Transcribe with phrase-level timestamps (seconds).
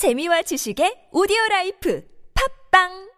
[0.00, 2.00] 재미와 지식의 오디오 라이프.
[2.32, 3.09] 팟빵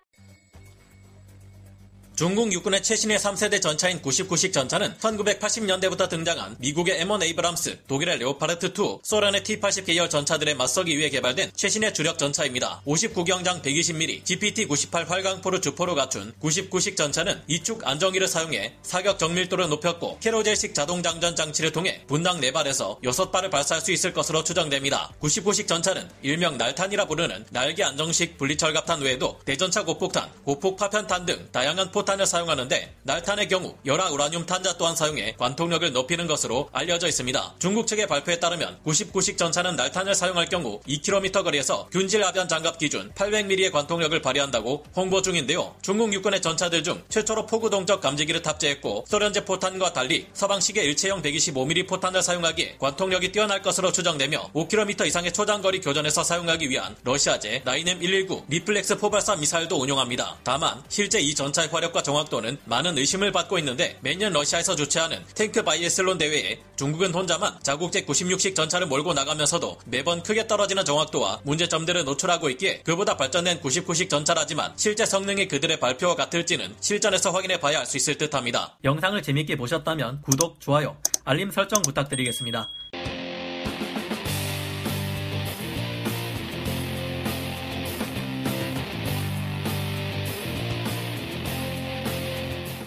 [2.14, 9.42] 중국 육군의 최신예 3세대 전차인 99식 전차는 1980년대부터 등장한 미국의 M1 에이브람스, 독일의 레오파르트2, 소련의
[9.42, 12.82] T-80 계열 전차들에 맞서기 위해 개발된 최신예 주력 전차입니다.
[12.86, 20.74] 50구경장 120mm, ZPT-98 활강포를 주포로 갖춘 99식 전차는 이축 안정기를 사용해 사격 정밀도를 높였고 캐러셀식
[20.74, 25.12] 자동 장전 장치를 통해 분당 4발에서 6발을 발사할 수 있을 것으로 추정됩니다.
[25.22, 31.90] 99식 전차는 일명 날탄이라 부르는 날개 안정식 분리철갑탄 외에도 대전차 고폭탄, 고폭 파편탄 등 다양한
[31.90, 37.54] 포탄 탄을 사용하는데 날탄의 경우 열화 우라늄 탄자 또한 사용해 관통력을 높이는 것으로 알려져 있습니다.
[37.58, 43.12] 중국 측의 발표에 따르면 99식 전차는 날탄을 사용할 경우 2km 거리에서 균질 압연 장갑 기준
[43.12, 45.74] 800mm의 관통력을 발휘한다고 홍보 중인데요.
[45.82, 51.88] 중국 육군의 전차들 중 최초로 포구 동적 감지기를 탑재했고 소련제 포탄과 달리 서방식의 일체형 125mm
[51.88, 58.98] 포탄을 사용하기에 관통력이 뛰어날 것으로 추정되며 5km 이상의 초장거리 교전에서 사용하기 위한 러시아제 9M119 리플렉스
[58.98, 60.36] 포발사 미사일도 운용합니다.
[60.44, 65.62] 다만 실제 이 전차의 화 력과 정확도는 많은 의심을 받고 있는데 매년 러시아에서 주최하는 탱크
[65.62, 72.50] 바이애슬론 대회에 중국은 혼자만 자국제 96식 전차를 몰고 나가면서도 매번 크게 떨어지는 정확도와 문제점들을 노출하고
[72.50, 77.96] 있기에 그보다 발전된 99식 전차라지만 실제 성능이 그들의 발표와 같을지는 실전에서 확인해 봐야 알 수
[77.98, 78.78] 있을 듯합니다.
[78.84, 82.70] 영상을 재밌게 보셨다면 구독, 좋아요, 알림 설정 부탁드리겠습니다.